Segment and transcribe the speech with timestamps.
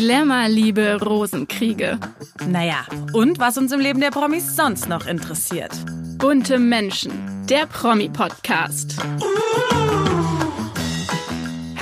[0.00, 1.98] Glamour, Liebe, Rosenkriege.
[2.48, 5.72] Naja, und was uns im Leben der Promis sonst noch interessiert.
[6.16, 7.12] Bunte Menschen,
[7.50, 8.96] der Promi-Podcast.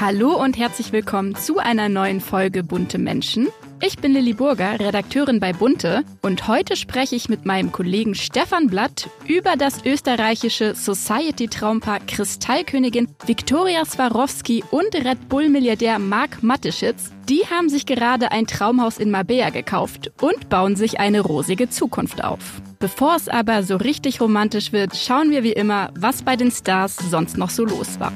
[0.01, 3.47] Hallo und herzlich willkommen zu einer neuen Folge Bunte Menschen.
[3.81, 8.67] Ich bin Lilly Burger, Redakteurin bei Bunte und heute spreche ich mit meinem Kollegen Stefan
[8.67, 17.13] Blatt über das österreichische Society-Traumpaar Kristallkönigin Viktoria Swarovski und Red Bull-Milliardär Mark Mateschitz.
[17.29, 22.25] Die haben sich gerade ein Traumhaus in Marbella gekauft und bauen sich eine rosige Zukunft
[22.25, 22.61] auf.
[22.81, 26.97] Bevor es aber so richtig romantisch wird, schauen wir wie immer, was bei den Stars
[26.97, 28.13] sonst noch so los war.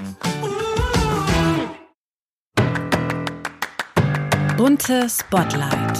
[4.62, 5.98] Bunte Spotlight.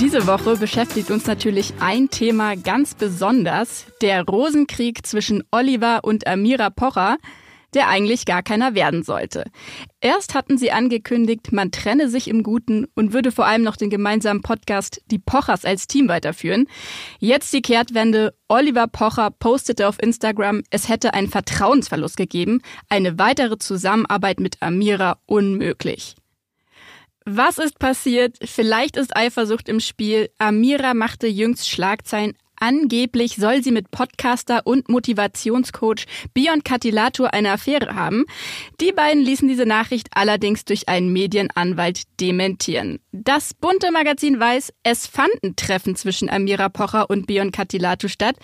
[0.00, 6.70] Diese Woche beschäftigt uns natürlich ein Thema ganz besonders, der Rosenkrieg zwischen Oliver und Amira
[6.70, 7.18] Pocher
[7.74, 9.44] der eigentlich gar keiner werden sollte.
[10.00, 13.90] Erst hatten sie angekündigt, man trenne sich im Guten und würde vor allem noch den
[13.90, 16.66] gemeinsamen Podcast Die Pochers als Team weiterführen.
[17.18, 18.34] Jetzt die Kehrtwende.
[18.48, 25.16] Oliver Pocher postete auf Instagram, es hätte einen Vertrauensverlust gegeben, eine weitere Zusammenarbeit mit Amira
[25.24, 26.16] unmöglich.
[27.24, 28.36] Was ist passiert?
[28.44, 30.30] Vielleicht ist Eifersucht im Spiel.
[30.38, 37.96] Amira machte jüngst Schlagzeilen Angeblich soll sie mit Podcaster und Motivationscoach Bion Katilatur eine Affäre
[37.96, 38.24] haben.
[38.80, 43.00] Die beiden ließen diese Nachricht allerdings durch einen Medienanwalt dementieren.
[43.10, 48.36] Das bunte Magazin weiß, es fanden Treffen zwischen Amira Pocher und Bion Katilatur statt.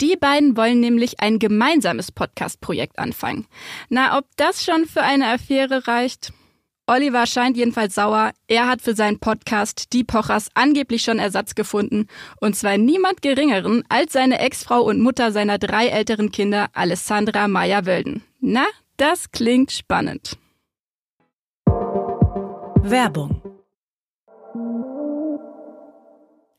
[0.00, 3.46] Die beiden wollen nämlich ein gemeinsames Podcast-Projekt anfangen.
[3.88, 6.32] Na, ob das schon für eine Affäre reicht?
[6.86, 8.32] Oliver scheint jedenfalls sauer.
[8.48, 12.06] Er hat für seinen Podcast Die Pochers angeblich schon Ersatz gefunden.
[12.40, 18.24] Und zwar niemand geringeren als seine Ex-Frau und Mutter seiner drei älteren Kinder, Alessandra Meyer-Wölden.
[18.40, 20.36] Na, das klingt spannend.
[22.82, 23.40] Werbung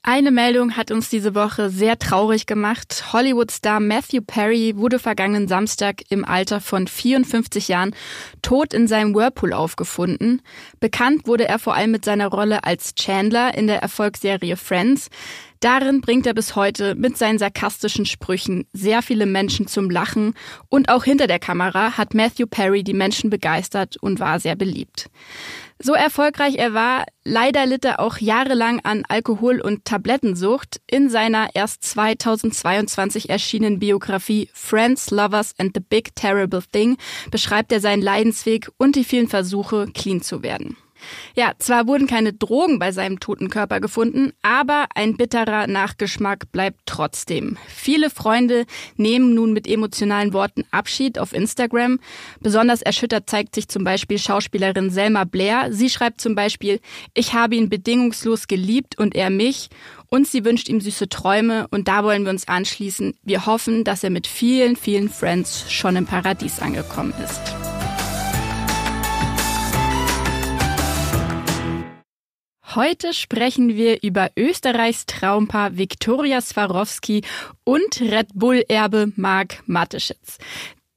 [0.03, 3.13] Eine Meldung hat uns diese Woche sehr traurig gemacht.
[3.13, 7.93] Hollywood-Star Matthew Perry wurde vergangenen Samstag im Alter von 54 Jahren
[8.41, 10.41] tot in seinem Whirlpool aufgefunden.
[10.79, 15.11] Bekannt wurde er vor allem mit seiner Rolle als Chandler in der Erfolgsserie Friends.
[15.59, 20.33] Darin bringt er bis heute mit seinen sarkastischen Sprüchen sehr viele Menschen zum Lachen
[20.69, 25.11] und auch hinter der Kamera hat Matthew Perry die Menschen begeistert und war sehr beliebt.
[25.83, 30.79] So erfolgreich er war, leider litt er auch jahrelang an Alkohol- und Tablettensucht.
[30.85, 36.97] In seiner erst 2022 erschienenen Biografie Friends, Lovers and the Big Terrible Thing
[37.31, 40.77] beschreibt er seinen Leidensweg und die vielen Versuche, clean zu werden.
[41.35, 46.81] Ja, zwar wurden keine Drogen bei seinem toten Körper gefunden, aber ein bitterer Nachgeschmack bleibt
[46.85, 47.57] trotzdem.
[47.67, 51.99] Viele Freunde nehmen nun mit emotionalen Worten Abschied auf Instagram.
[52.39, 55.67] Besonders erschüttert zeigt sich zum Beispiel Schauspielerin Selma Blair.
[55.71, 56.79] Sie schreibt zum Beispiel,
[57.13, 59.69] ich habe ihn bedingungslos geliebt und er mich.
[60.13, 63.15] Und sie wünscht ihm süße Träume und da wollen wir uns anschließen.
[63.23, 67.60] Wir hoffen, dass er mit vielen, vielen Friends schon im Paradies angekommen ist.
[72.75, 77.21] Heute sprechen wir über Österreichs Traumpaar Viktoria Swarovski
[77.65, 80.37] und Red Bull-Erbe Marc Mateschitz.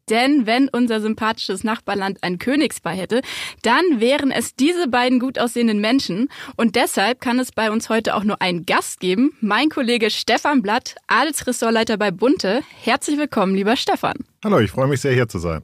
[0.08, 3.22] Denn wenn unser sympathisches Nachbarland ein Königspaar hätte,
[3.62, 6.28] dann wären es diese beiden gut aussehenden Menschen.
[6.56, 9.36] Und deshalb kann es bei uns heute auch nur einen Gast geben.
[9.40, 12.62] Mein Kollege Stefan Blatt, Adelsressortleiter bei Bunte.
[12.82, 14.14] Herzlich willkommen, lieber Stefan.
[14.44, 15.62] Hallo, ich freue mich sehr, hier zu sein.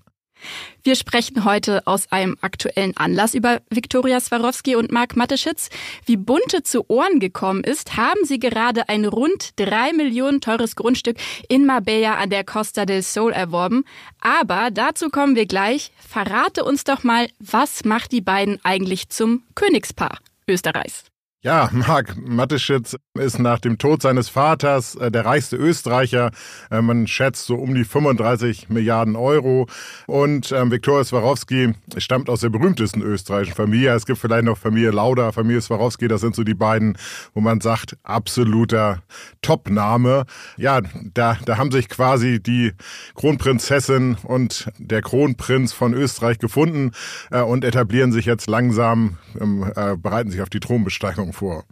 [0.83, 5.69] Wir sprechen heute aus einem aktuellen Anlass über Viktoria Swarovski und Marc Mateschitz.
[6.07, 11.19] Wie Bunte zu Ohren gekommen ist, haben sie gerade ein rund drei Millionen teures Grundstück
[11.49, 13.85] in Marbella an der Costa del Sol erworben.
[14.21, 15.93] Aber dazu kommen wir gleich.
[15.99, 21.10] Verrate uns doch mal, was macht die beiden eigentlich zum Königspaar Österreichs?
[21.43, 26.33] Ja, Marc Mateschitz ist nach dem Tod seines Vaters äh, der reichste Österreicher.
[26.71, 29.67] Äh, man schätzt so um die 35 Milliarden Euro.
[30.07, 33.95] Und ähm, Viktor Swarovski stammt aus der berühmtesten österreichischen Familie.
[33.95, 36.09] Es gibt vielleicht noch Familie Lauda, Familie Swarovski.
[36.09, 36.99] Das sind so die beiden,
[37.33, 39.03] wo man sagt, absoluter
[39.41, 40.27] Top-Name.
[40.59, 40.83] Ja,
[41.15, 42.73] da, da haben sich quasi die
[43.15, 46.91] Kronprinzessin und der Kronprinz von Österreich gefunden
[47.31, 51.65] äh, und etablieren sich jetzt langsam, ähm, äh, bereiten sich auf die Thronbesteigung Beziehung vor.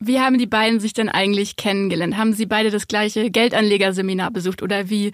[0.00, 2.16] Wie haben die beiden sich denn eigentlich kennengelernt?
[2.16, 5.12] Haben sie beide das gleiche Geldanlegerseminar besucht oder wie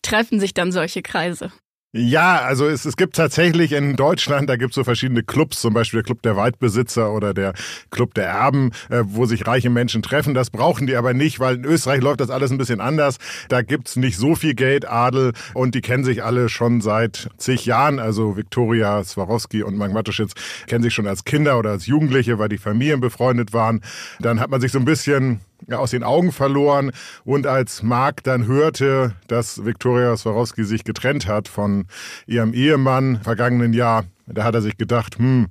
[0.00, 1.52] treffen sich dann solche Kreise?
[1.96, 5.74] Ja, also es, es gibt tatsächlich in Deutschland, da gibt es so verschiedene Clubs, zum
[5.74, 7.52] Beispiel der Club der Waldbesitzer oder der
[7.92, 10.34] Club der Erben, äh, wo sich reiche Menschen treffen.
[10.34, 13.18] Das brauchen die aber nicht, weil in Österreich läuft das alles ein bisschen anders.
[13.48, 17.64] Da gibt's nicht so viel Geld, Adel und die kennen sich alle schon seit zig
[17.64, 18.00] Jahren.
[18.00, 20.32] Also Viktoria Swarovski und Mark Matuschitz
[20.66, 23.82] kennen sich schon als Kinder oder als Jugendliche, weil die Familien befreundet waren.
[24.18, 26.92] Dann hat man sich so ein bisschen aus den Augen verloren.
[27.24, 31.86] Und als Mark dann hörte, dass Viktoria Swarovski sich getrennt hat von
[32.26, 35.48] ihrem Ehemann vergangenen Jahr, da hat er sich gedacht, hm,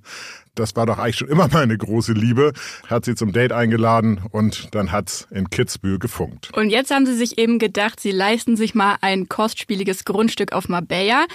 [0.56, 2.54] das war doch eigentlich schon immer meine große Liebe,
[2.88, 6.51] hat sie zum Date eingeladen und dann hat's in Kitzbühel gefunkt.
[6.56, 10.69] Und jetzt haben sie sich eben gedacht, sie leisten sich mal ein kostspieliges Grundstück auf
[10.69, 11.25] Marbella.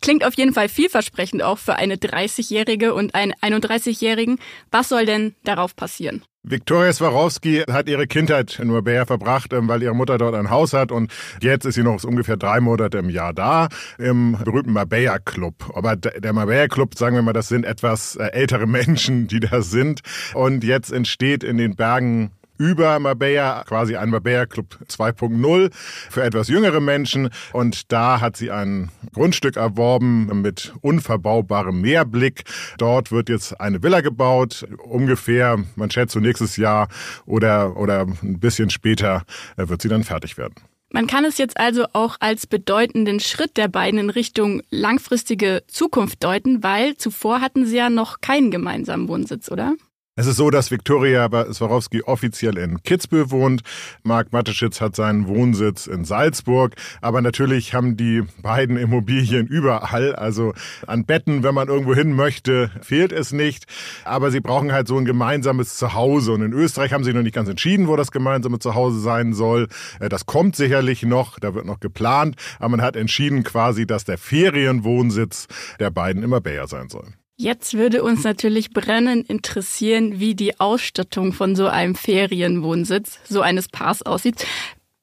[0.00, 4.38] Klingt auf jeden Fall vielversprechend auch für eine 30-Jährige und einen 31-Jährigen.
[4.70, 6.22] Was soll denn darauf passieren?
[6.50, 10.72] Viktoria Swarovski hat ihre Kindheit in Marbella verbracht, ähm, weil ihre Mutter dort ein Haus
[10.72, 11.12] hat und
[11.42, 13.68] jetzt ist sie noch ungefähr drei Monate im Jahr da
[13.98, 15.54] im berühmten Marbella Club.
[15.74, 19.62] Aber der Marbella Club, sagen wir mal, das sind etwas äh, ältere Menschen, die da
[19.62, 20.00] sind
[20.34, 26.48] und jetzt entsteht in den Bergen über Marbella, quasi ein Marbella Club 2.0 für etwas
[26.48, 27.30] jüngere Menschen.
[27.52, 32.44] Und da hat sie ein Grundstück erworben mit unverbaubarem Meerblick.
[32.76, 36.88] Dort wird jetzt eine Villa gebaut, ungefähr, man schätzt so nächstes Jahr
[37.26, 39.22] oder, oder ein bisschen später
[39.56, 40.54] wird sie dann fertig werden.
[40.90, 46.24] Man kann es jetzt also auch als bedeutenden Schritt der beiden in Richtung langfristige Zukunft
[46.24, 49.74] deuten, weil zuvor hatten sie ja noch keinen gemeinsamen Wohnsitz, oder?
[50.18, 53.62] Es ist so, dass Viktoria Swarovski offiziell in Kitzbühel wohnt.
[54.02, 56.74] Marc Mateschitz hat seinen Wohnsitz in Salzburg.
[57.00, 60.16] Aber natürlich haben die beiden Immobilien überall.
[60.16, 60.54] Also
[60.88, 63.66] an Betten, wenn man irgendwo hin möchte, fehlt es nicht.
[64.02, 66.32] Aber sie brauchen halt so ein gemeinsames Zuhause.
[66.32, 69.68] Und in Österreich haben sie noch nicht ganz entschieden, wo das gemeinsame Zuhause sein soll.
[70.00, 71.38] Äh, das kommt sicherlich noch.
[71.38, 72.34] Da wird noch geplant.
[72.58, 75.46] Aber man hat entschieden quasi, dass der Ferienwohnsitz
[75.78, 77.06] der beiden immer Bayer sein soll.
[77.40, 83.68] Jetzt würde uns natürlich brennend interessieren, wie die Ausstattung von so einem Ferienwohnsitz, so eines
[83.68, 84.44] Paars aussieht.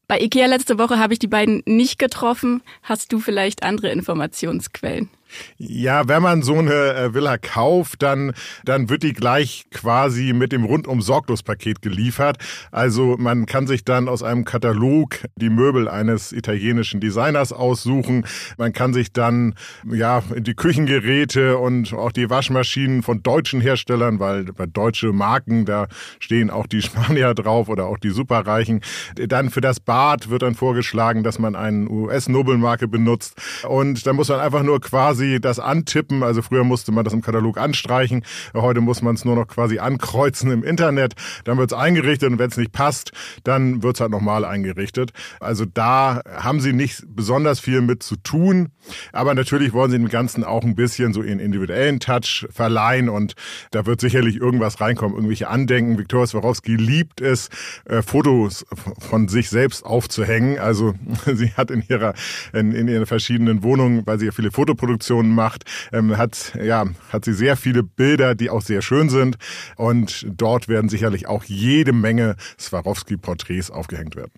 [0.10, 2.62] Bei IKEA letzte Woche habe ich die beiden nicht getroffen.
[2.84, 5.10] Hast du vielleicht andere Informationsquellen?
[5.58, 8.34] Ja, wenn man so eine äh, Villa kauft, dann,
[8.64, 12.38] dann wird die gleich quasi mit dem rundum sorglos Paket geliefert.
[12.72, 18.26] Also man kann sich dann aus einem Katalog die Möbel eines italienischen Designers aussuchen.
[18.58, 19.56] Man kann sich dann,
[19.92, 25.88] ja, die Küchengeräte und auch die Waschmaschinen von deutschen Herstellern, weil bei deutsche Marken, da
[26.20, 28.82] stehen auch die Spanier drauf oder auch die Superreichen.
[29.16, 33.42] Dann für das Bad wird dann vorgeschlagen, dass man eine US-Nobelmarke benutzt.
[33.68, 36.24] Und da muss man einfach nur quasi quasi das antippen.
[36.24, 38.24] Also früher musste man das im Katalog anstreichen.
[38.54, 41.14] Heute muss man es nur noch quasi ankreuzen im Internet.
[41.44, 43.12] Dann wird es eingerichtet und wenn es nicht passt,
[43.44, 45.12] dann wird es halt nochmal eingerichtet.
[45.40, 48.70] Also da haben sie nicht besonders viel mit zu tun.
[49.12, 53.34] Aber natürlich wollen sie dem Ganzen auch ein bisschen so ihren individuellen Touch verleihen und
[53.72, 55.98] da wird sicherlich irgendwas reinkommen, irgendwelche Andenken.
[55.98, 57.50] Viktoria Swarovski liebt es,
[57.86, 58.66] äh, Fotos
[59.00, 60.60] von sich selbst aufzuhängen.
[60.60, 60.94] Also
[61.34, 62.14] sie hat in ihrer,
[62.54, 65.64] in, in ihren verschiedenen Wohnungen, weil sie ja viele Fotoproduktionen Installationen macht,
[65.94, 69.38] ähm, hat, ja, hat sie sehr viele Bilder, die auch sehr schön sind.
[69.78, 74.32] Und dort werden sicherlich auch jede Menge Swarovski-Porträts aufgehängt werden.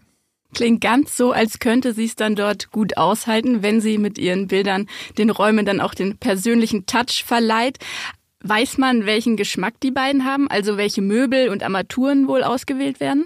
[0.53, 4.47] Klingt ganz so, als könnte sie es dann dort gut aushalten, wenn sie mit ihren
[4.47, 4.87] Bildern
[5.17, 7.77] den Räumen dann auch den persönlichen Touch verleiht.
[8.43, 13.25] Weiß man, welchen Geschmack die beiden haben, also welche Möbel und Armaturen wohl ausgewählt werden?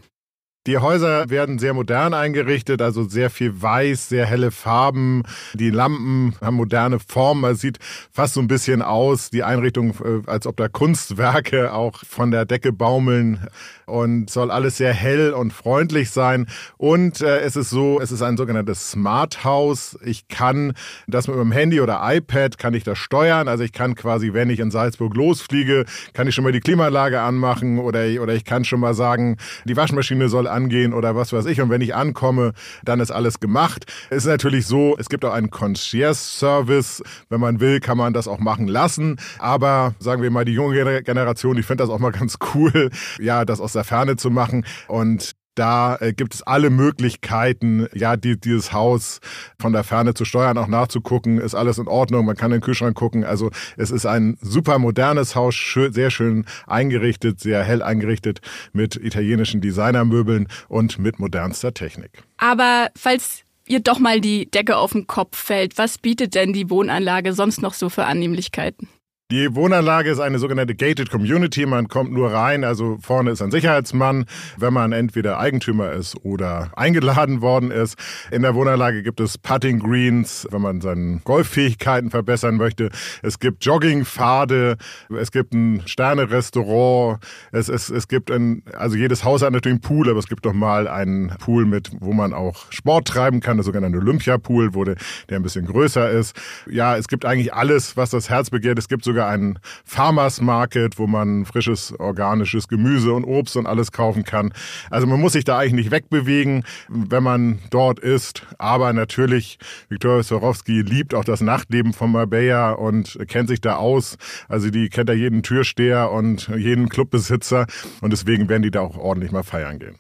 [0.67, 5.23] Die Häuser werden sehr modern eingerichtet, also sehr viel weiß, sehr helle Farben.
[5.55, 7.51] Die Lampen haben moderne Formen.
[7.51, 7.79] Es sieht
[8.11, 12.45] fast so ein bisschen aus, die Einrichtung, äh, als ob da Kunstwerke auch von der
[12.45, 13.47] Decke baumeln
[13.87, 16.45] und soll alles sehr hell und freundlich sein.
[16.77, 19.97] Und äh, es ist so, es ist ein sogenanntes Smart House.
[20.05, 20.73] Ich kann
[21.07, 23.47] das mit meinem Handy oder iPad kann ich das steuern.
[23.47, 27.19] Also ich kann quasi, wenn ich in Salzburg losfliege, kann ich schon mal die Klimaanlage
[27.19, 31.45] anmachen oder, oder ich kann schon mal sagen, die Waschmaschine soll angehen oder was weiß
[31.45, 31.61] ich.
[31.61, 32.53] Und wenn ich ankomme,
[32.83, 33.85] dann ist alles gemacht.
[34.09, 37.03] Es ist natürlich so, es gibt auch einen Concierge-Service.
[37.29, 39.17] Wenn man will, kann man das auch machen lassen.
[39.39, 42.89] Aber sagen wir mal, die junge Generation, die findet das auch mal ganz cool,
[43.19, 44.65] ja, das aus der Ferne zu machen.
[44.87, 49.19] Und da äh, gibt es alle Möglichkeiten, ja, die, dieses Haus
[49.59, 52.63] von der Ferne zu steuern, auch nachzugucken, ist alles in Ordnung, man kann in den
[52.63, 53.23] Kühlschrank gucken.
[53.23, 58.39] Also es ist ein super modernes Haus, schön, sehr schön eingerichtet, sehr hell eingerichtet
[58.73, 62.23] mit italienischen Designermöbeln und mit modernster Technik.
[62.37, 66.69] Aber falls ihr doch mal die Decke auf den Kopf fällt, was bietet denn die
[66.69, 68.87] Wohnanlage sonst noch so für Annehmlichkeiten?
[69.31, 71.65] Die Wohnanlage ist eine sogenannte Gated Community.
[71.65, 74.25] Man kommt nur rein, also vorne ist ein Sicherheitsmann,
[74.57, 77.97] wenn man entweder Eigentümer ist oder eingeladen worden ist.
[78.29, 82.89] In der Wohnanlage gibt es Putting Greens, wenn man seine Golffähigkeiten verbessern möchte.
[83.23, 84.75] Es gibt Joggingpfade,
[85.17, 87.23] es gibt ein Sterne-Restaurant,
[87.53, 90.45] es, es, es gibt ein, also jedes Haus hat natürlich einen Pool, aber es gibt
[90.45, 94.95] doch mal einen Pool mit, wo man auch Sport treiben kann, der sogenannte Olympiapool, der,
[95.29, 96.35] der ein bisschen größer ist.
[96.69, 98.77] Ja, es gibt eigentlich alles, was das Herz begehrt.
[98.77, 103.67] Es gibt sogar sogar einen Farmers Market, wo man frisches organisches Gemüse und Obst und
[103.67, 104.51] alles kaufen kann.
[104.89, 108.45] Also man muss sich da eigentlich nicht wegbewegen, wenn man dort ist.
[108.57, 109.59] Aber natürlich,
[109.89, 114.17] Viktoria Swarovski liebt auch das Nachtleben von Marbella und kennt sich da aus.
[114.47, 117.67] Also die kennt da jeden Türsteher und jeden Clubbesitzer
[118.01, 119.97] und deswegen werden die da auch ordentlich mal feiern gehen.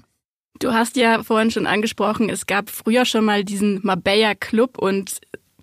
[0.59, 5.19] Du hast ja vorhin schon angesprochen, es gab früher schon mal diesen Marbella Club und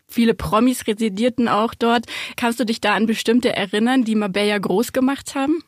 [0.08, 2.06] Viele Promis residierten auch dort.
[2.36, 5.62] Kannst du dich da an bestimmte erinnern, die Marbella groß gemacht haben?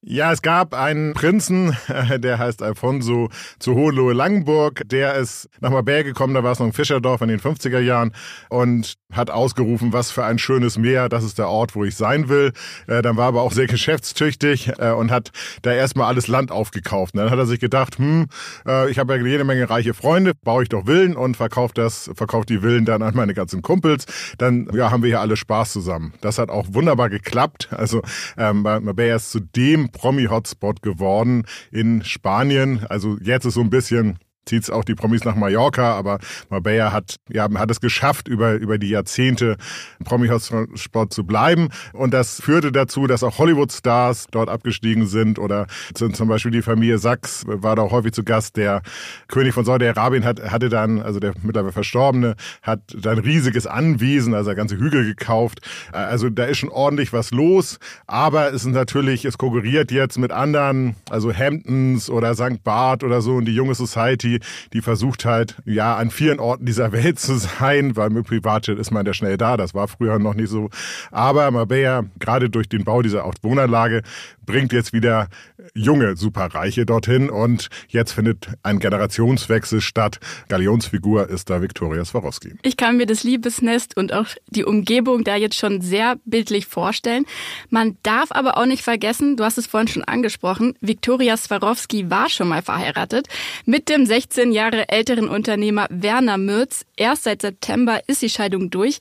[0.00, 1.76] Ja, es gab einen Prinzen,
[2.18, 4.82] der heißt Alfonso zu Hohenlohe Langenburg.
[4.86, 8.12] Der ist nach Marbella gekommen, da war es noch ein Fischerdorf in den 50er Jahren
[8.48, 12.28] und hat ausgerufen, was für ein schönes Meer, das ist der Ort, wo ich sein
[12.28, 12.52] will.
[12.86, 17.16] Äh, dann war aber auch sehr geschäftstüchtig äh, und hat da erstmal alles Land aufgekauft.
[17.16, 18.28] dann hat er sich gedacht, hm,
[18.68, 22.08] äh, ich habe ja jede Menge reiche Freunde, baue ich doch Villen und verkaufe das,
[22.14, 24.04] verkaufe die Villen dann an meine ganzen Kumpels.
[24.36, 26.14] Dann ja, haben wir hier alle Spaß zusammen.
[26.20, 27.70] Das hat auch wunderbar geklappt.
[27.72, 28.02] Also
[28.36, 32.84] ähm, Marbella ist zu dem Promi-Hotspot geworden in Spanien.
[32.88, 34.18] Also jetzt ist so ein bisschen
[34.48, 38.54] zieht es auch die Promis nach Mallorca, aber Marbella hat, ja, hat es geschafft, über,
[38.54, 39.56] über die Jahrzehnte
[40.04, 41.68] Promi-Hotspot zu bleiben.
[41.92, 46.98] Und das führte dazu, dass auch Hollywood-Stars dort abgestiegen sind oder zum Beispiel die Familie
[46.98, 48.56] Sachs war da häufig zu Gast.
[48.56, 48.82] Der
[49.28, 54.54] König von Saudi-Arabien hat, hatte dann, also der mittlerweile Verstorbene, hat dann riesiges Anwesen, also
[54.54, 55.60] ganze Hügel gekauft.
[55.92, 60.32] Also da ist schon ordentlich was los, aber es ist natürlich, es konkurriert jetzt mit
[60.32, 62.62] anderen, also Hamptons oder St.
[62.64, 64.37] Barth oder so und die junge Society
[64.72, 68.90] die, versucht halt, ja, an vielen Orten dieser Welt zu sein, weil mit Privatjet ist
[68.90, 69.56] man ja schnell da.
[69.56, 70.70] Das war früher noch nicht so.
[71.10, 74.02] Aber Marbella, gerade durch den Bau dieser Wohnanlage,
[74.48, 75.28] bringt jetzt wieder
[75.74, 80.18] junge Superreiche dorthin und jetzt findet ein Generationswechsel statt.
[80.48, 82.54] Galionsfigur ist da Viktoria Swarovski.
[82.62, 87.26] Ich kann mir das Liebesnest und auch die Umgebung da jetzt schon sehr bildlich vorstellen.
[87.68, 92.30] Man darf aber auch nicht vergessen, du hast es vorhin schon angesprochen, Viktoria Swarovski war
[92.30, 93.28] schon mal verheiratet
[93.66, 96.84] mit dem 16 Jahre älteren Unternehmer Werner Mürz.
[96.96, 98.98] Erst seit September ist die Scheidung durch.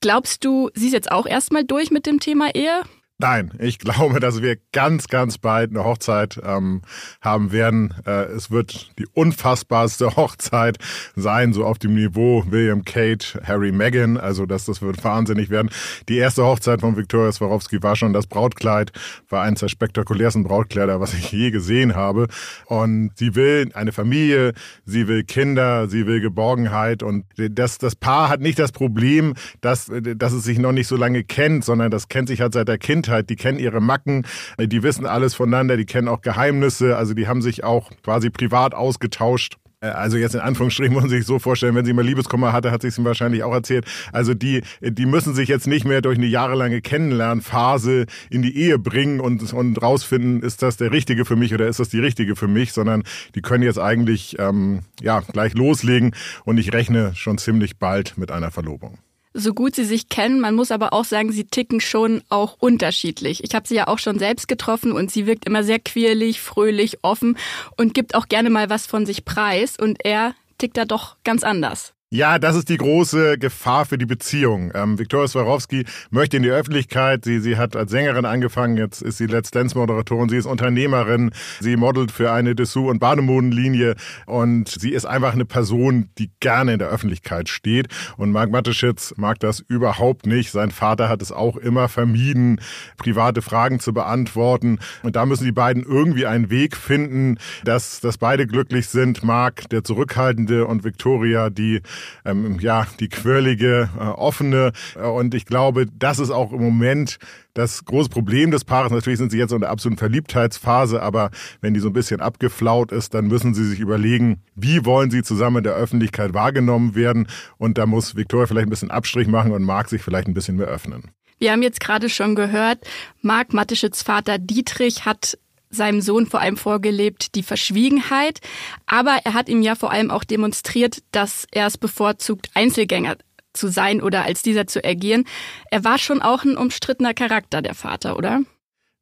[0.00, 2.80] Glaubst du, sie ist jetzt auch erstmal durch mit dem Thema Ehe?
[3.18, 6.82] Nein, ich glaube, dass wir ganz, ganz bald eine Hochzeit ähm,
[7.20, 7.94] haben werden.
[8.04, 10.78] Äh, es wird die unfassbarste Hochzeit
[11.14, 14.16] sein, so auf dem Niveau William Kate, Harry Meghan.
[14.16, 15.70] Also das, das wird wahnsinnig werden.
[16.08, 18.90] Die erste Hochzeit von Viktoria Swarovski war schon das Brautkleid,
[19.28, 22.26] war eines der spektakulärsten Brautkleider, was ich je gesehen habe.
[22.66, 24.54] Und sie will eine Familie,
[24.86, 27.04] sie will Kinder, sie will Geborgenheit.
[27.04, 30.96] Und das, das Paar hat nicht das Problem, dass, dass es sich noch nicht so
[30.96, 34.26] lange kennt, sondern das kennt sich halt seit der Kindheit Kindheit, die kennen ihre Macken,
[34.58, 38.74] die wissen alles voneinander, die kennen auch Geheimnisse, also die haben sich auch quasi privat
[38.74, 39.56] ausgetauscht.
[39.80, 42.70] Äh, also jetzt in Anführungsstrichen muss man sich so vorstellen, wenn sie mal Liebeskummer hatte,
[42.70, 43.84] hat sie es ihm wahrscheinlich auch erzählt.
[44.12, 48.78] Also die, die müssen sich jetzt nicht mehr durch eine jahrelange Kennenlernphase in die Ehe
[48.78, 52.36] bringen und, und rausfinden, ist das der Richtige für mich oder ist das die Richtige
[52.36, 53.02] für mich, sondern
[53.34, 58.30] die können jetzt eigentlich ähm, ja gleich loslegen und ich rechne schon ziemlich bald mit
[58.30, 58.98] einer Verlobung
[59.34, 60.40] so gut sie sich kennen.
[60.40, 63.42] Man muss aber auch sagen, sie ticken schon auch unterschiedlich.
[63.44, 66.98] Ich habe sie ja auch schon selbst getroffen und sie wirkt immer sehr quirlig, fröhlich,
[67.02, 67.36] offen
[67.76, 69.76] und gibt auch gerne mal was von sich preis.
[69.76, 71.93] Und er tickt da doch ganz anders.
[72.14, 74.70] Ja, das ist die große Gefahr für die Beziehung.
[74.72, 77.24] Ähm, Viktoria Swarovski möchte in die Öffentlichkeit.
[77.24, 81.32] Sie, sie hat als Sängerin angefangen, jetzt ist sie Let's Dance Moderatorin, sie ist Unternehmerin,
[81.58, 86.74] sie modelt für eine Dessous- und Bademodenlinie und sie ist einfach eine Person, die gerne
[86.74, 87.88] in der Öffentlichkeit steht.
[88.16, 90.52] Und Marc Mateschitz mag das überhaupt nicht.
[90.52, 92.60] Sein Vater hat es auch immer vermieden,
[92.96, 94.78] private Fragen zu beantworten.
[95.02, 99.24] Und da müssen die beiden irgendwie einen Weg finden, dass, dass beide glücklich sind.
[99.24, 101.82] Marc, der Zurückhaltende und Viktoria, die
[102.24, 104.72] ähm, ja, die quirlige, äh, offene.
[104.96, 107.18] Äh, und ich glaube, das ist auch im Moment
[107.54, 108.90] das große Problem des Paares.
[108.90, 111.30] Natürlich sind sie jetzt in der absoluten Verliebtheitsphase, aber
[111.60, 115.22] wenn die so ein bisschen abgeflaut ist, dann müssen sie sich überlegen, wie wollen sie
[115.22, 117.28] zusammen in der Öffentlichkeit wahrgenommen werden.
[117.58, 120.56] Und da muss Viktoria vielleicht ein bisschen Abstrich machen und mag sich vielleicht ein bisschen
[120.56, 121.12] mehr öffnen.
[121.38, 122.78] Wir haben jetzt gerade schon gehört,
[123.20, 125.36] Marc Matteschitz Vater Dietrich hat
[125.74, 128.40] seinem Sohn vor allem vorgelebt, die Verschwiegenheit.
[128.86, 133.16] Aber er hat ihm ja vor allem auch demonstriert, dass er es bevorzugt, Einzelgänger
[133.52, 135.24] zu sein oder als dieser zu ergehen.
[135.70, 138.40] Er war schon auch ein umstrittener Charakter, der Vater, oder?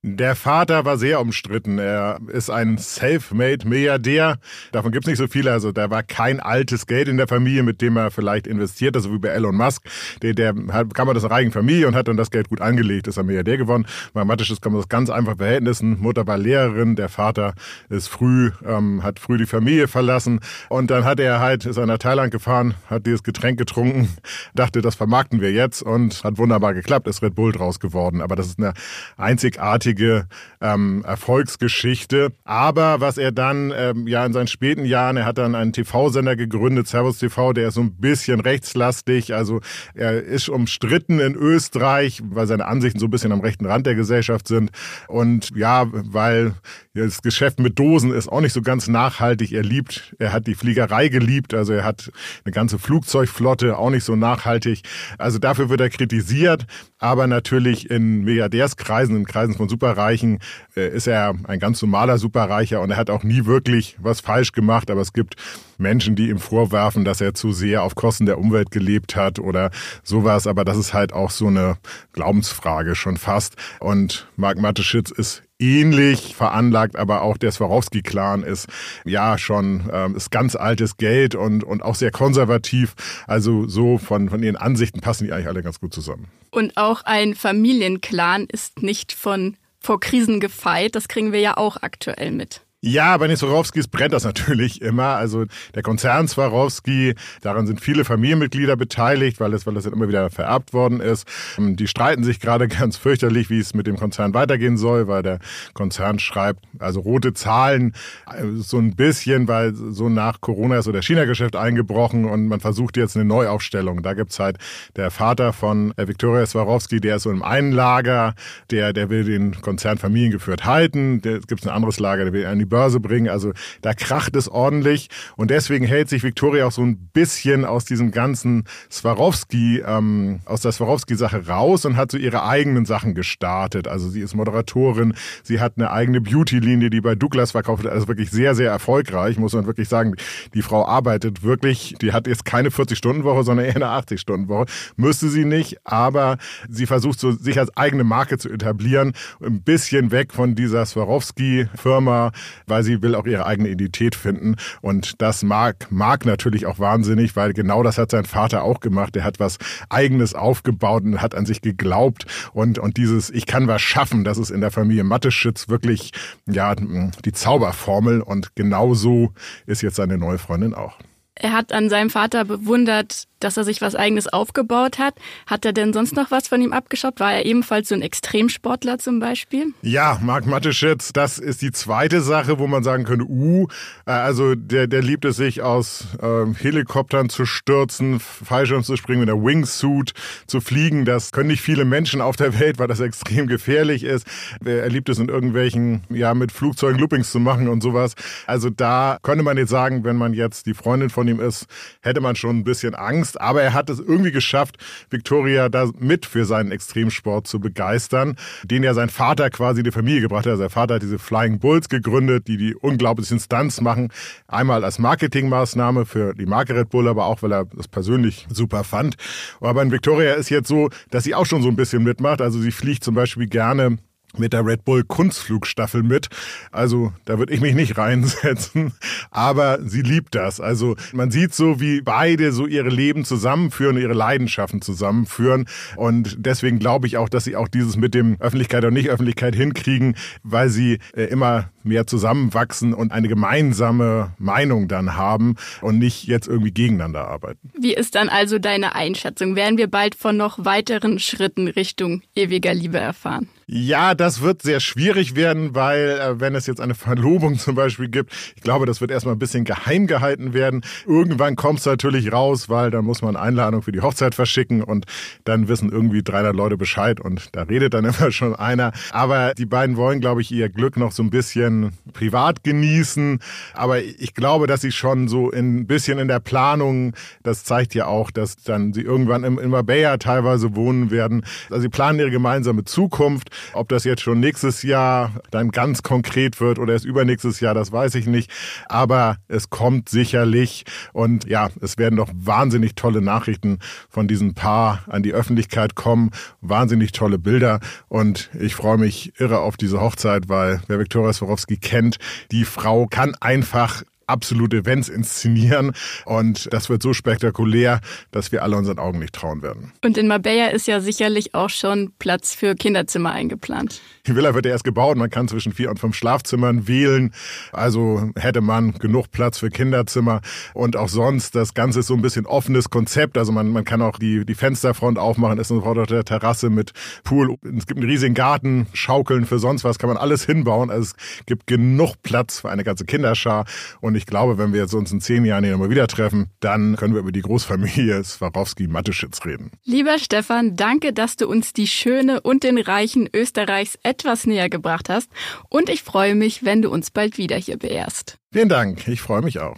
[0.05, 1.79] Der Vater war sehr umstritten.
[1.79, 4.39] Er ist ein self-made Milliardär.
[4.73, 5.53] Davon gibt's nicht so viele.
[5.53, 9.13] Also da war kein altes Geld in der Familie, mit dem er vielleicht investiert, also
[9.13, 9.85] wie bei Elon Musk.
[10.21, 13.07] Der, der hat, kam aus einer reichen Familie und hat dann das Geld gut angelegt,
[13.07, 13.87] ist er Milliardär geworden.
[14.13, 16.01] Mathematisch kommt aus ganz einfachen Verhältnissen.
[16.01, 17.55] Mutter war Lehrerin, der Vater
[17.89, 20.41] ist früh, ähm, hat früh die Familie verlassen.
[20.69, 24.09] Und dann hat er halt, ist er nach Thailand gefahren, hat dieses Getränk getrunken,
[24.57, 28.21] dachte, das vermarkten wir jetzt und hat wunderbar geklappt, ist Red Bull draus geworden.
[28.21, 28.73] Aber das ist eine
[29.17, 30.27] einzigartige einzigartige
[30.61, 32.33] ähm, Erfolgsgeschichte.
[32.45, 36.37] Aber was er dann ähm, ja in seinen späten Jahren, er hat dann einen TV-Sender
[36.37, 39.35] gegründet, Servus TV, der ist so ein bisschen rechtslastig.
[39.35, 39.61] Also
[39.95, 43.95] er ist umstritten in Österreich, weil seine Ansichten so ein bisschen am rechten Rand der
[43.95, 44.71] Gesellschaft sind.
[45.09, 46.55] Und ja, weil
[46.95, 49.53] das Geschäft mit Dosen ist auch nicht so ganz nachhaltig.
[49.53, 52.13] Er liebt, er hat die Fliegerei geliebt, also er hat
[52.45, 54.83] eine ganze Flugzeugflotte, auch nicht so nachhaltig.
[55.19, 56.67] Also dafür wird er kritisiert,
[56.99, 60.39] aber natürlich in Milliardärskreisen, in Kreisen von Superreichen
[60.77, 64.53] äh, ist er ein ganz normaler Superreicher und er hat auch nie wirklich was falsch
[64.53, 65.35] gemacht, aber es gibt
[65.77, 69.73] Menschen, die ihm vorwerfen, dass er zu sehr auf Kosten der Umwelt gelebt hat oder
[70.05, 71.79] sowas, aber das ist halt auch so eine
[72.13, 78.67] Glaubensfrage schon fast und Mark Mateschitz ist ähnlich veranlagt, aber auch der Swarovski-Clan ist
[79.05, 82.95] ja schon ähm, ist ganz altes Geld und, und auch sehr konservativ.
[83.27, 86.27] Also so von, von ihren Ansichten passen die eigentlich alle ganz gut zusammen.
[86.51, 90.95] Und auch ein Familienclan ist nicht von vor Krisen gefeit.
[90.95, 92.63] Das kriegen wir ja auch aktuell mit.
[92.85, 95.15] Ja, bei den Swarovskis brennt das natürlich immer.
[95.15, 100.31] Also der Konzern Swarovski, daran sind viele Familienmitglieder beteiligt, weil es, weil das immer wieder
[100.31, 101.25] vererbt worden ist.
[101.59, 105.23] Ähm, die streiten sich gerade ganz fürchterlich, wie es mit dem Konzern weitergehen soll, weil
[105.23, 105.39] der
[105.75, 107.95] Konzern schreibt, also rote Zahlen
[108.27, 112.59] äh, so ein bisschen, weil so nach Corona ist so der China-Geschäft eingebrochen und man
[112.59, 114.03] versucht jetzt eine Neuaufstellung.
[114.03, 114.59] Da gibt's halt
[114.97, 118.35] der Vater von äh, Viktoria Swarovski, der ist so im einen Lager,
[118.73, 121.23] der, der will den Konzern familiengeführt halten.
[121.25, 123.29] Es gibt ein anderes Lager, der will an die Börse bringen.
[123.29, 123.53] Also
[123.83, 128.11] da kracht es ordentlich und deswegen hält sich Victoria auch so ein bisschen aus diesem
[128.13, 133.87] ganzen Swarovski, ähm, aus der Swarovski-Sache raus und hat so ihre eigenen Sachen gestartet.
[133.87, 135.13] Also sie ist Moderatorin,
[135.43, 137.93] sie hat eine eigene Beauty-Linie, die bei Douglas verkauft wird.
[137.93, 140.15] Also wirklich sehr, sehr erfolgreich, muss man wirklich sagen.
[140.55, 144.65] Die Frau arbeitet wirklich, die hat jetzt keine 40-Stunden-Woche, sondern eher eine 80-Stunden-Woche.
[144.97, 146.39] Müsste sie nicht, aber
[146.71, 149.13] sie versucht so sich als eigene Marke zu etablieren,
[149.45, 152.33] ein bisschen weg von dieser Swarovski-Firma,
[152.67, 154.57] weil sie will auch ihre eigene Identität finden.
[154.81, 159.17] Und das mag, mag natürlich auch wahnsinnig, weil genau das hat sein Vater auch gemacht.
[159.17, 159.59] Er hat was
[159.89, 162.27] Eigenes aufgebaut und hat an sich geglaubt.
[162.53, 166.13] Und, und dieses Ich kann was schaffen, das ist in der Familie Matteschitz wirklich,
[166.47, 168.21] ja, die Zauberformel.
[168.21, 169.33] Und genau so
[169.67, 170.99] ist jetzt seine neue Freundin auch.
[171.35, 175.15] Er hat an seinem Vater bewundert, dass er sich was eigenes aufgebaut hat.
[175.47, 177.21] Hat er denn sonst noch was von ihm abgeschaut?
[177.21, 179.75] War er ebenfalls so ein Extremsportler zum Beispiel?
[179.83, 183.67] Ja, Marc Mateschitz, das ist die zweite Sache, wo man sagen könnte, uh,
[184.07, 189.21] äh, also der, der liebt es sich aus äh, Helikoptern zu stürzen, Fallschirm zu springen,
[189.21, 190.13] mit der Wingsuit
[190.47, 191.05] zu fliegen.
[191.05, 194.27] Das können nicht viele Menschen auf der Welt, weil das extrem gefährlich ist.
[194.65, 198.15] Er liebt es in irgendwelchen, ja, mit Flugzeugen Loopings zu machen und sowas.
[198.47, 201.67] Also da könnte man jetzt sagen, wenn man jetzt die Freundin von ihm ist,
[202.01, 203.32] hätte man schon ein bisschen Angst.
[203.33, 204.77] Angst, aber er hat es irgendwie geschafft,
[205.11, 210.21] Victoria da mit für seinen Extremsport zu begeistern, den ja sein Vater quasi die Familie
[210.21, 210.53] gebracht hat.
[210.53, 214.09] Also sein Vater hat diese Flying Bulls gegründet, die die unglaublichen Stunts machen.
[214.49, 218.85] Einmal als Marketingmaßnahme für die Marke Red Bull, aber auch, weil er das persönlich super
[218.85, 219.17] fand.
[219.61, 222.41] Aber in Victoria ist jetzt so, dass sie auch schon so ein bisschen mitmacht.
[222.41, 223.99] Also sie fliegt zum Beispiel gerne
[224.39, 226.29] mit der Red Bull Kunstflugstaffel mit.
[226.71, 228.93] Also da würde ich mich nicht reinsetzen,
[229.31, 230.61] aber sie liebt das.
[230.61, 235.67] Also man sieht so, wie beide so ihre Leben zusammenführen, ihre Leidenschaften zusammenführen
[235.97, 240.17] und deswegen glaube ich auch, dass sie auch dieses mit dem Öffentlichkeit und Nicht-Öffentlichkeit hinkriegen,
[240.43, 246.49] weil sie äh, immer mehr zusammenwachsen und eine gemeinsame Meinung dann haben und nicht jetzt
[246.49, 247.71] irgendwie gegeneinander arbeiten.
[247.79, 249.57] Wie ist dann also deine Einschätzung?
[249.57, 253.49] Werden wir bald von noch weiteren Schritten Richtung ewiger Liebe erfahren?
[253.75, 258.09] Ja, das wird sehr schwierig werden, weil äh, wenn es jetzt eine Verlobung zum Beispiel
[258.09, 260.83] gibt, ich glaube, das wird erstmal ein bisschen geheim gehalten werden.
[261.07, 265.07] Irgendwann kommt es natürlich raus, weil dann muss man Einladung für die Hochzeit verschicken und
[265.45, 268.93] dann wissen irgendwie 300 Leute Bescheid und da redet dann immer schon einer.
[269.11, 273.39] Aber die beiden wollen, glaube ich, ihr Glück noch so ein bisschen privat genießen.
[273.73, 278.05] Aber ich glaube, dass sie schon so ein bisschen in der Planung, das zeigt ja
[278.05, 281.47] auch, dass dann sie irgendwann im, in Marbella teilweise wohnen werden.
[281.71, 286.61] Also sie planen ihre gemeinsame Zukunft Ob das jetzt schon nächstes Jahr dann ganz konkret
[286.61, 288.51] wird oder erst übernächstes Jahr, das weiß ich nicht.
[288.89, 290.85] Aber es kommt sicherlich.
[291.13, 296.31] Und ja, es werden doch wahnsinnig tolle Nachrichten von diesem Paar an die Öffentlichkeit kommen.
[296.61, 297.81] Wahnsinnig tolle Bilder.
[298.09, 302.19] Und ich freue mich irre auf diese Hochzeit, weil wer Viktoria Swarovski kennt,
[302.51, 305.93] die Frau kann einfach absolute Events inszenieren.
[306.25, 309.93] Und das wird so spektakulär, dass wir alle unseren Augen nicht trauen werden.
[310.05, 314.01] Und in Marbella ist ja sicherlich auch schon Platz für Kinderzimmer eingeplant.
[314.27, 315.17] Die Villa wird ja erst gebaut.
[315.17, 317.33] Man kann zwischen vier und fünf Schlafzimmern wählen.
[317.73, 320.41] Also hätte man genug Platz für Kinderzimmer.
[320.75, 323.37] Und auch sonst, das Ganze ist so ein bisschen offenes Konzept.
[323.37, 326.93] Also man, man kann auch die, die Fensterfront aufmachen, ist sofort auf der Terrasse mit
[327.25, 327.57] Pool.
[327.77, 330.91] Es gibt einen riesigen Garten, Schaukeln für sonst was, kann man alles hinbauen.
[330.91, 333.65] Also es gibt genug Platz für eine ganze Kinderschar.
[334.01, 336.97] Und ich glaube, wenn wir jetzt uns in zehn Jahren hier nochmal wieder treffen, dann
[336.97, 339.71] können wir über die Großfamilie Swarovski-Mateschitz reden.
[339.85, 345.09] Lieber Stefan, danke, dass du uns die Schöne und den Reichen Österreichs etwas näher gebracht
[345.09, 345.31] hast.
[345.69, 348.39] Und ich freue mich, wenn du uns bald wieder hier beehrst.
[348.53, 349.09] Vielen Dank.
[349.09, 349.77] Ich freue mich auch.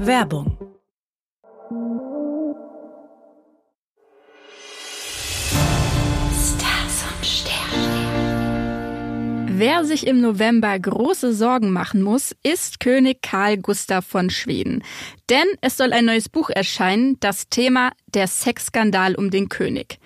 [0.00, 0.56] Werbung
[9.60, 14.84] Wer sich im November große Sorgen machen muss, ist König Karl Gustav von Schweden.
[15.28, 19.98] Denn es soll ein neues Buch erscheinen, das Thema Der Sexskandal um den König.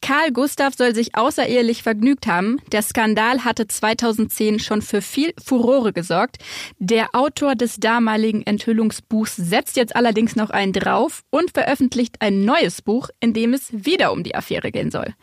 [0.00, 2.58] Karl Gustav soll sich außerehelich vergnügt haben.
[2.70, 6.36] Der Skandal hatte 2010 schon für viel Furore gesorgt.
[6.78, 12.80] Der Autor des damaligen Enthüllungsbuchs setzt jetzt allerdings noch einen drauf und veröffentlicht ein neues
[12.80, 15.14] Buch, in dem es wieder um die Affäre gehen soll.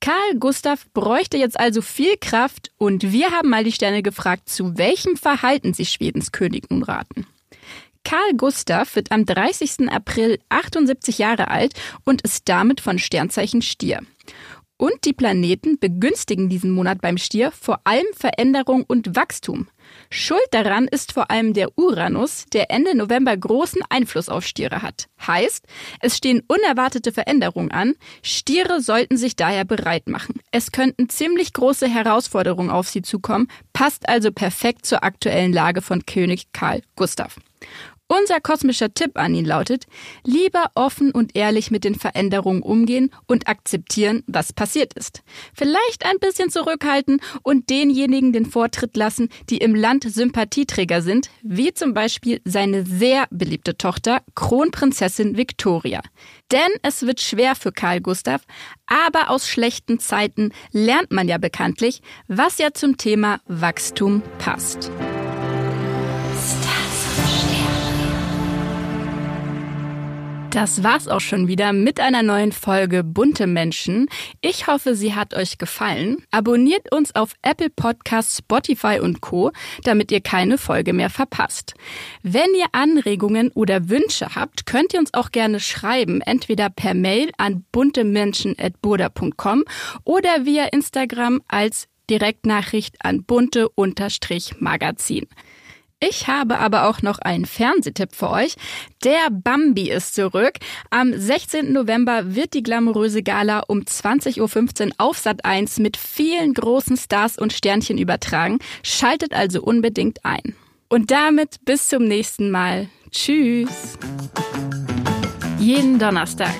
[0.00, 4.78] Karl Gustav bräuchte jetzt also viel Kraft und wir haben mal die Sterne gefragt, zu
[4.78, 7.26] welchem Verhalten sich Schwedens König nun raten.
[8.02, 9.90] Karl Gustav wird am 30.
[9.90, 14.00] April 78 Jahre alt und ist damit von Sternzeichen Stier.
[14.80, 19.68] Und die Planeten begünstigen diesen Monat beim Stier vor allem Veränderung und Wachstum.
[20.08, 25.08] Schuld daran ist vor allem der Uranus, der Ende November großen Einfluss auf Stiere hat.
[25.26, 25.66] Heißt,
[26.00, 27.94] es stehen unerwartete Veränderungen an.
[28.22, 30.40] Stiere sollten sich daher bereit machen.
[30.50, 36.06] Es könnten ziemlich große Herausforderungen auf sie zukommen, passt also perfekt zur aktuellen Lage von
[36.06, 37.36] König Karl Gustav.
[38.12, 39.86] Unser kosmischer Tipp an ihn lautet,
[40.24, 45.22] lieber offen und ehrlich mit den Veränderungen umgehen und akzeptieren, was passiert ist.
[45.54, 51.72] Vielleicht ein bisschen zurückhalten und denjenigen den Vortritt lassen, die im Land Sympathieträger sind, wie
[51.72, 56.00] zum Beispiel seine sehr beliebte Tochter Kronprinzessin Victoria.
[56.50, 58.42] Denn es wird schwer für Karl Gustav,
[58.86, 64.90] aber aus schlechten Zeiten lernt man ja bekanntlich, was ja zum Thema Wachstum passt.
[70.50, 74.08] Das war's auch schon wieder mit einer neuen Folge Bunte Menschen.
[74.40, 76.24] Ich hoffe, sie hat euch gefallen.
[76.32, 79.52] Abonniert uns auf Apple Podcasts, Spotify und Co.,
[79.84, 81.74] damit ihr keine Folge mehr verpasst.
[82.24, 87.30] Wenn ihr Anregungen oder Wünsche habt, könnt ihr uns auch gerne schreiben, entweder per Mail
[87.38, 89.64] an buntemenschen.burda.com
[90.02, 95.28] oder via Instagram als Direktnachricht an bunte-magazin.
[96.02, 98.56] Ich habe aber auch noch einen Fernsehtipp für euch.
[99.04, 100.54] Der Bambi ist zurück.
[100.88, 101.74] Am 16.
[101.74, 107.36] November wird die glamouröse Gala um 20.15 Uhr auf Sat 1 mit vielen großen Stars
[107.36, 108.60] und Sternchen übertragen.
[108.82, 110.56] Schaltet also unbedingt ein.
[110.88, 112.88] Und damit bis zum nächsten Mal.
[113.10, 113.98] Tschüss.
[115.58, 116.54] Jeden Donnerstag.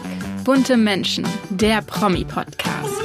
[0.45, 3.00] Bunte Menschen, der Promi-Podcast.